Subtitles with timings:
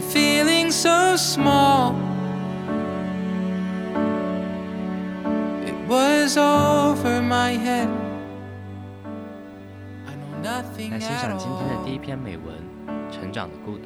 [0.00, 1.94] feeling so small.
[5.64, 7.88] It was over my head.
[10.06, 11.84] I know nothing 来欣 at 赏今天的 all.
[11.84, 12.56] 第一篇美文《
[13.10, 13.84] 成长的孤独》。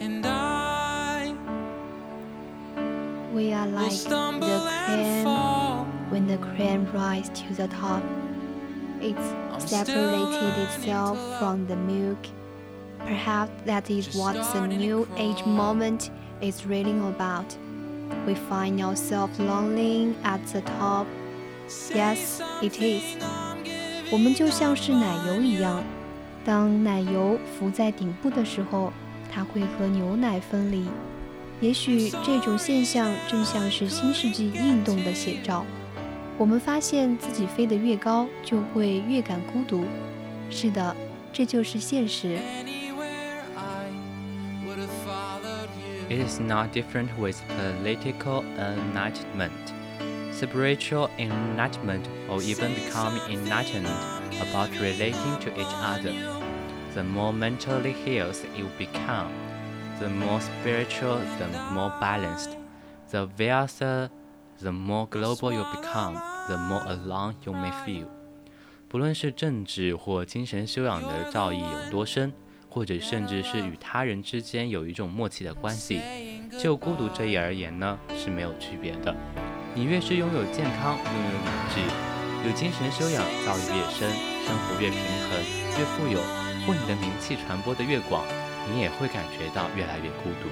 [0.00, 1.34] And I
[3.32, 5.86] We are will like the stumble and crane fall.
[6.10, 8.02] when the crane rises to the top.
[9.00, 12.18] It's separated itself from the milk.
[13.05, 16.09] Perhaps that is what the new age moment
[16.41, 17.45] is reading about.
[18.25, 21.05] We find ourselves lonely at the top.
[21.93, 23.17] Yes, it is.
[24.11, 25.83] 我们就像是奶油一样，
[26.45, 28.91] 当奶油浮在顶部的时候，
[29.31, 30.85] 它会和牛奶分离。
[31.61, 35.65] 也许这种现象正像是新世纪运动的写照。
[36.37, 39.85] 我们发现自己飞得越高，就会越感孤独。
[40.49, 40.95] 是的，
[41.31, 42.37] 这就是现实。
[46.12, 49.74] It is not different with political enlightenment,
[50.32, 53.86] spiritual enlightenment, or even becoming enlightened
[54.40, 56.14] about relating to each other.
[56.94, 59.32] The more mentally healed you become,
[60.00, 62.56] the more spiritual, the more balanced.
[63.10, 64.10] The wealthier,
[64.60, 68.08] the more global you become, the more alone you may feel.
[68.88, 72.32] 不论是政治或精神修养的造诣有多深，
[72.73, 76.01] 或者甚至是与他人之间有一种默契的关系，
[76.59, 79.15] 就孤独这一而言呢是没有区别的。
[79.75, 81.79] 你越是拥有健康，拥有理智，
[82.47, 84.09] 有精神修养，造诣越深，
[84.43, 84.97] 生活越平
[85.29, 85.39] 衡，
[85.77, 86.19] 越富有，
[86.65, 88.25] 或你的名气传播的越广，
[88.67, 90.49] 你也会感觉到越来越孤独。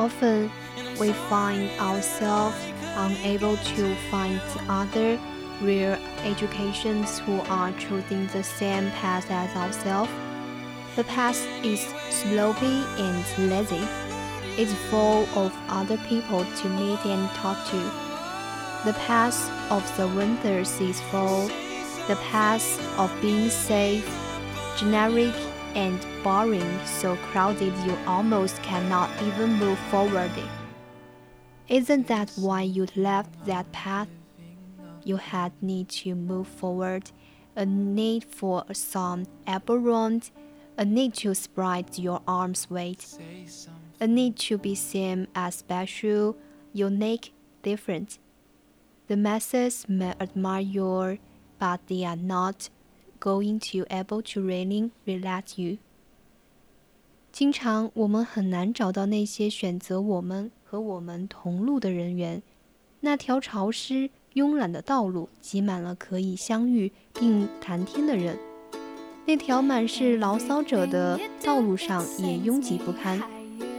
[0.00, 0.48] Often,
[0.98, 2.54] we find ourselves
[2.96, 5.18] unable to find other
[5.62, 10.08] real educations who are choosing the same path as ourselves.
[10.96, 11.80] The path is
[12.10, 13.86] sloppy and lazy.
[14.60, 17.76] It's full of other people to meet and talk to.
[18.84, 19.38] The path
[19.70, 21.46] of the winners is full.
[22.08, 22.66] The path
[22.98, 24.04] of being safe,
[24.76, 25.34] generic,
[25.74, 30.32] and boring, so crowded you almost cannot even move forward.
[31.68, 34.08] Isn't that why you left that path?
[35.04, 37.12] You had need to move forward,
[37.54, 40.32] a need for some aberrant,
[40.79, 43.73] a need to spread your arms weight, Say something.
[43.99, 46.35] a need to be seen as special,
[46.73, 47.33] unique,
[47.63, 48.17] different.
[49.07, 51.17] The masses may admire you,
[51.59, 52.69] but they are not
[53.19, 55.77] going to able to really relate you.
[57.31, 62.41] 经常我们很难找到那些选择我们和我们同路的人员。
[63.01, 68.39] 那条潮湿、慵懒的道路挤满了可以相遇并谈天的人，
[69.26, 73.20] 那条满是牢骚者的道路上也拥挤不堪。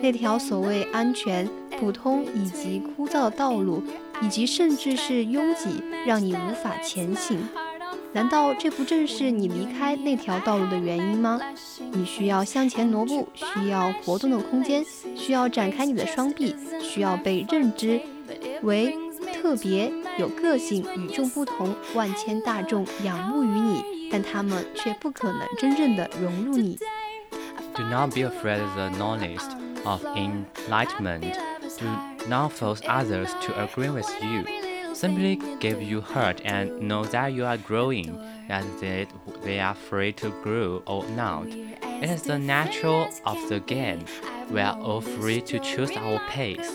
[0.02, 1.48] 那条所谓安全、
[1.80, 3.84] 普通以及枯燥的道路，
[4.22, 7.40] 以及甚至是拥挤，让你无法前行。
[8.14, 11.40] 难道这不正是你离开那条道路的原因吗？
[11.92, 14.84] 你需要向前挪步，需要活动的空间，
[15.16, 18.02] 需要展开你的双臂，需要被认知
[18.64, 18.96] 为
[19.34, 26.79] 特别、有个性、与众不同，万千大众仰慕于你，但他们却不可能真正的融入你。
[27.75, 29.43] Do not be afraid of the knowledge
[29.85, 31.37] of enlightenment.
[31.79, 34.45] Do not force others to agree with you.
[34.95, 38.19] Simply give your heart and know that you are growing,
[38.49, 38.65] that
[39.45, 41.49] they are free to grow or not.
[41.49, 44.07] It is the natural of the game.
[44.51, 46.71] We are all free to choose our pace.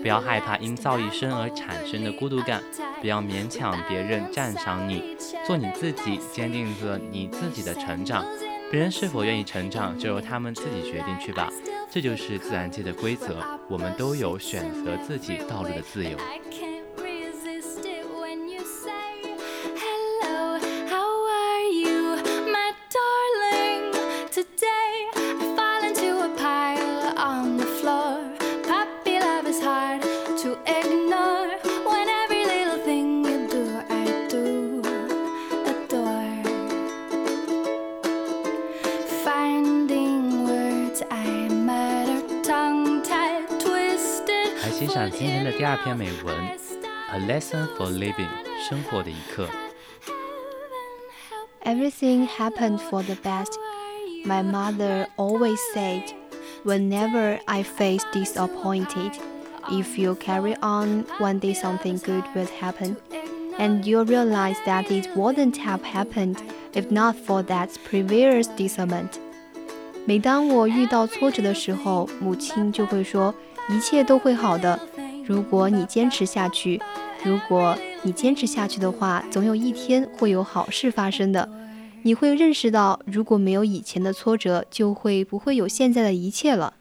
[0.00, 2.62] 不要害怕因噪一声而产生的孤独感，
[3.03, 8.25] 不要勉强别人赞赏你，做你自己，坚定着你自己的成长。
[8.71, 11.49] 别人是否愿意成长，就由他们自己决定去吧。
[11.91, 16.17] 这就是自然界的规则，我们都有选择自己道路的自由。
[45.10, 46.34] 今天的第二篇美文，
[47.10, 48.28] A lesson for living，
[48.68, 49.48] 生活的一课。
[51.64, 53.52] Everything happened for the best.
[54.24, 56.02] My mother always said,
[56.64, 59.12] whenever I face disappointed,
[59.70, 62.96] if you carry on, one day something good will happen.
[63.58, 66.36] And you'll realize that it wouldn't have happened
[66.74, 69.18] if not for that previous disappointment.
[70.06, 73.34] 每当我遇到挫折的时候，母亲就会说：“
[73.68, 74.78] 一切都会好的。”
[75.26, 76.80] 如果你坚持下去，
[77.22, 81.46] 如果你坚持下去的话，总有一天会有好事发生的。
[82.02, 86.72] 你会认识到，如果没有以前的挫折，就会不会有现在的一切了。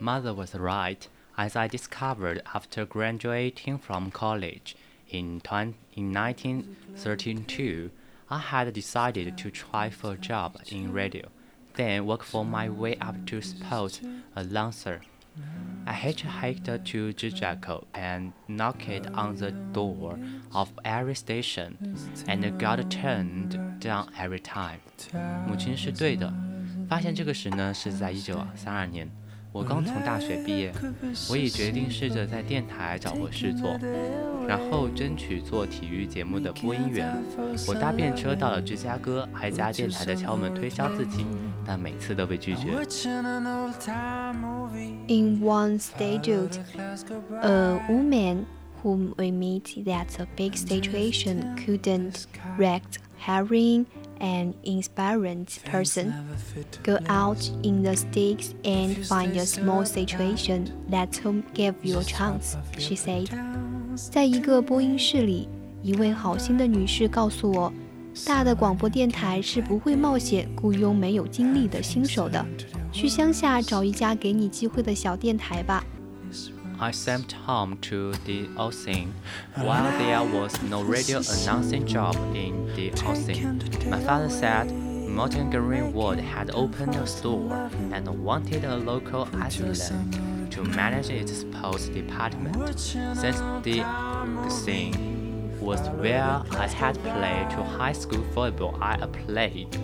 [0.00, 0.96] Mother was right,
[1.36, 4.74] as I discovered after graduating from college
[5.10, 7.90] in 1932.
[8.28, 11.26] I had decided to try for a job in radio,
[11.76, 14.00] then work for my way up to sports
[14.34, 15.02] announcer.
[15.85, 20.19] I hitchhiked to Chicago and knocked on the door
[20.51, 21.77] of every station
[22.27, 24.79] and got turned down every time。
[25.47, 26.33] 母亲是对的。
[26.89, 29.09] 发现这个时呢，是在一九三二年。
[29.51, 30.71] 我刚从大学毕业，
[31.29, 33.77] 我已决定试着在电台找个事做，
[34.47, 37.15] 然后争取做体育节目的播音员。
[37.67, 41.25] 我搭便车到了芝加哥，挨家电台的敲门推销自己，
[41.65, 42.67] 但每次都被拒绝。
[45.07, 46.29] In one stage,
[47.41, 48.45] a woman
[48.83, 52.25] whom we meet that a big situation couldn't
[52.59, 53.85] react hiring
[54.19, 56.13] an inspiring person.
[56.83, 62.03] Go out in the sticks and find a small situation that will give you a
[62.03, 63.27] chance, she said.
[64.11, 65.47] 在一个播音室里，
[65.81, 67.73] 一位好心的女士告诉我，
[68.25, 72.45] 大的广播电台是不会冒险雇佣没有经历的新手的。
[72.91, 75.83] 去乡下找一家给你机会的小电台吧。
[76.79, 79.13] I sent home to the Austin
[79.55, 83.63] while there was no radio announcing job in the Austin.
[83.89, 89.91] My father said Montgomery Ward had opened a store and wanted a local athlete
[90.51, 92.79] to manage its post department.
[92.79, 93.83] Since the
[94.47, 99.75] scene was where I had played to high school football, I applied.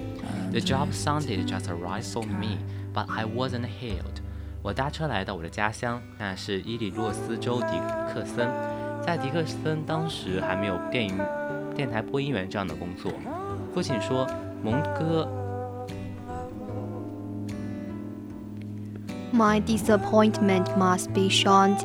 [0.51, 2.59] The job sounded just right for me,
[2.93, 4.21] but I wasn't healed.
[4.63, 7.77] 我搭车来到我的家乡，那是伊利诺斯州迪
[8.13, 8.47] 克森。
[9.05, 11.19] 在迪克森当时还没有电影、
[11.75, 13.11] 电台播音员这样的工作。
[13.73, 14.25] 父亲说
[14.63, 15.27] ：“蒙哥。”
[19.35, 21.75] My disappointment must be shown.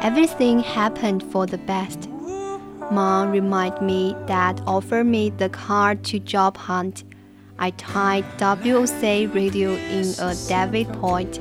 [0.00, 2.08] Everything happened for the best.
[2.92, 7.02] Mom remind me that offered me the car to job hunt.
[7.56, 11.40] I tied WOC radio in a David Point.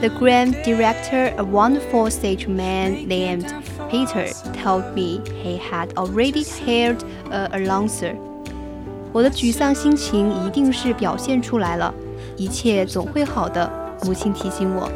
[0.00, 3.52] The grand director, a wonderful sage man named
[3.90, 4.28] Peter,
[4.62, 6.98] told me he had already hired
[7.30, 8.16] a announcer.
[9.12, 11.92] 我的沮丧心情一定是表现出来了，
[12.36, 13.70] 一切总会好的。
[14.04, 14.90] 母亲提醒我，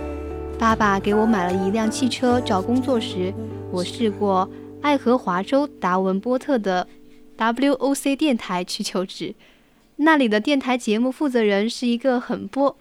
[0.59, 2.41] 爸爸给我买了一辆汽车。
[2.41, 3.35] 找工作时，
[3.71, 4.49] 我试过
[4.81, 6.87] 爱荷华州达文波特的
[7.37, 9.35] WOC 电台去求职，
[9.97, 12.79] 那里的电台节目负责人是一个很波。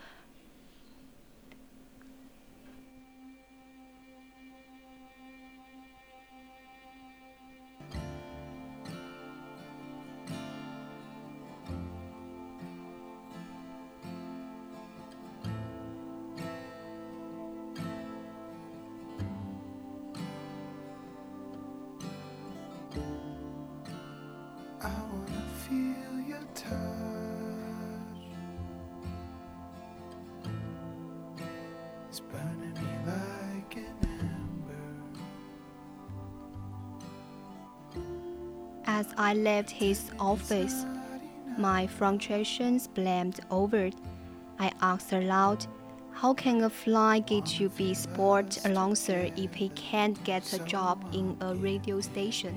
[39.03, 40.85] As I left his office,
[41.59, 43.91] my frustrations blamed over.
[44.59, 45.67] I asked aloud,
[46.21, 50.99] How can a fly get to be sport announcer if he can't get a job
[51.13, 52.55] in a radio station?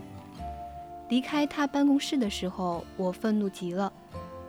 [1.10, 3.94] 离开他办公室的时候，我愤怒极了。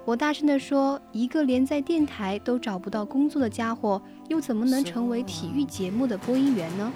[0.06, 6.90] 我大声地说：“一个连在电台都找不到工作的家伙，又怎么能成为体育节目的播音员呢？”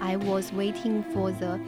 [0.00, 1.58] I was waiting for the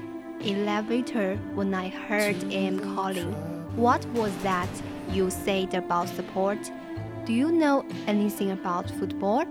[0.44, 3.32] elevator when I heard him calling.
[3.76, 4.68] What was that
[5.12, 6.70] you said about sport?
[7.24, 9.44] Do you know anything about football?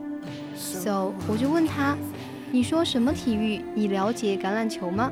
[0.55, 1.97] So 我就问他：“
[2.51, 3.61] 你说什么体育？
[3.75, 5.11] 你了解橄榄球吗？”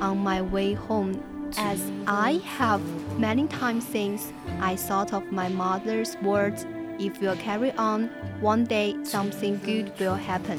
[0.00, 1.14] On my way home,
[1.56, 2.80] as I have
[3.18, 6.66] many times since, I thought of my mother's words
[6.98, 8.08] if you carry on,
[8.40, 10.58] one day something good will happen.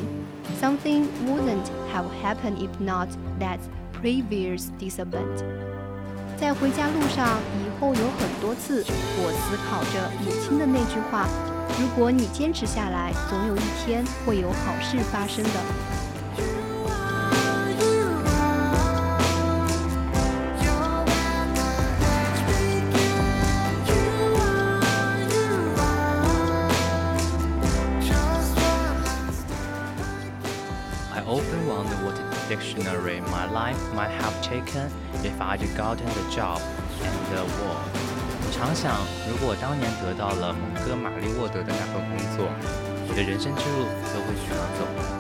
[0.60, 3.08] Something wouldn't have happened if not
[3.40, 3.60] that
[4.03, 5.45] previous disappointment.
[6.39, 11.29] 在回家路上，以后有很多次，我思考着母亲的那句话：
[11.79, 16.00] 如果你坚持下来，总有一天会有好事发生的。
[32.61, 34.91] Dictionary my life might have taken
[35.25, 36.61] if I'd gotten the job
[37.03, 37.77] and the war。
[38.53, 38.93] 常想，
[39.29, 42.47] 如果我当年得到了蒙哥马利沃德的那份工作，
[43.09, 45.20] 我的人生之路都会去哪走？